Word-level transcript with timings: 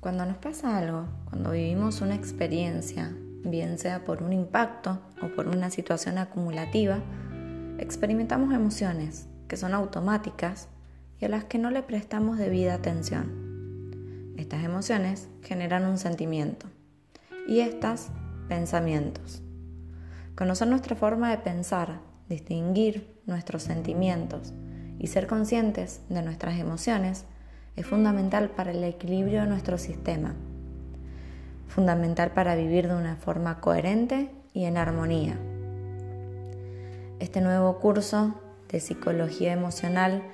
Cuando 0.00 0.24
nos 0.24 0.36
pasa 0.36 0.78
algo, 0.78 1.06
cuando 1.28 1.50
vivimos 1.50 2.02
una 2.02 2.14
experiencia, 2.14 3.12
bien 3.42 3.78
sea 3.78 4.04
por 4.04 4.22
un 4.22 4.32
impacto 4.32 5.00
o 5.20 5.34
por 5.34 5.48
una 5.48 5.70
situación 5.70 6.18
acumulativa, 6.18 7.00
experimentamos 7.78 8.54
emociones 8.54 9.26
que 9.48 9.56
son 9.56 9.74
automáticas 9.74 10.68
y 11.20 11.24
a 11.24 11.28
las 11.28 11.44
que 11.44 11.58
no 11.58 11.72
le 11.72 11.82
prestamos 11.82 12.38
debida 12.38 12.74
atención. 12.74 14.34
Estas 14.36 14.62
emociones 14.62 15.28
generan 15.42 15.84
un 15.84 15.98
sentimiento 15.98 16.66
y 17.48 17.58
estas 17.58 18.12
pensamientos. 18.48 19.42
Conocer 20.36 20.68
nuestra 20.68 20.94
forma 20.94 21.30
de 21.30 21.38
pensar, 21.38 21.98
distinguir 22.28 23.20
nuestros 23.26 23.64
sentimientos 23.64 24.52
y 25.00 25.08
ser 25.08 25.26
conscientes 25.26 26.02
de 26.08 26.22
nuestras 26.22 26.60
emociones 26.60 27.24
es 27.78 27.86
fundamental 27.86 28.50
para 28.50 28.72
el 28.72 28.82
equilibrio 28.82 29.42
de 29.42 29.46
nuestro 29.46 29.78
sistema, 29.78 30.34
fundamental 31.68 32.32
para 32.32 32.56
vivir 32.56 32.88
de 32.88 32.96
una 32.96 33.14
forma 33.14 33.60
coherente 33.60 34.32
y 34.52 34.64
en 34.64 34.76
armonía. 34.76 35.38
Este 37.20 37.40
nuevo 37.40 37.78
curso 37.78 38.34
de 38.68 38.80
psicología 38.80 39.52
emocional 39.52 40.24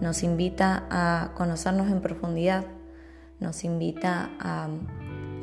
nos 0.00 0.22
invita 0.22 0.86
a 0.88 1.32
conocernos 1.34 1.90
en 1.90 2.00
profundidad, 2.00 2.64
nos 3.38 3.64
invita 3.64 4.30
a 4.40 4.68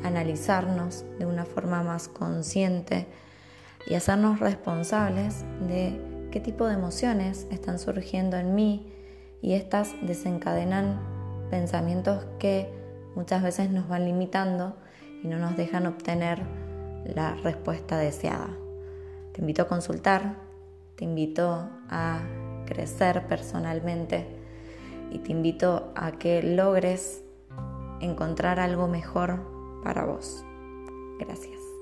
analizarnos 0.02 1.04
de 1.20 1.26
una 1.26 1.44
forma 1.44 1.84
más 1.84 2.08
consciente 2.08 3.06
y 3.86 3.94
hacernos 3.94 4.40
responsables 4.40 5.44
de 5.68 6.28
qué 6.32 6.40
tipo 6.40 6.66
de 6.66 6.74
emociones 6.74 7.46
están 7.52 7.78
surgiendo 7.78 8.36
en 8.36 8.56
mí 8.56 8.92
y 9.42 9.52
estas 9.52 9.94
desencadenan 10.02 11.15
pensamientos 11.50 12.24
que 12.38 12.70
muchas 13.14 13.42
veces 13.42 13.70
nos 13.70 13.88
van 13.88 14.04
limitando 14.04 14.76
y 15.22 15.28
no 15.28 15.38
nos 15.38 15.56
dejan 15.56 15.86
obtener 15.86 16.42
la 17.04 17.34
respuesta 17.36 17.98
deseada. 17.98 18.50
Te 19.32 19.40
invito 19.40 19.62
a 19.62 19.68
consultar, 19.68 20.36
te 20.96 21.04
invito 21.04 21.68
a 21.88 22.20
crecer 22.66 23.26
personalmente 23.26 24.26
y 25.10 25.18
te 25.18 25.32
invito 25.32 25.92
a 25.94 26.12
que 26.12 26.42
logres 26.42 27.22
encontrar 28.00 28.60
algo 28.60 28.88
mejor 28.88 29.40
para 29.82 30.04
vos. 30.04 30.44
Gracias. 31.18 31.75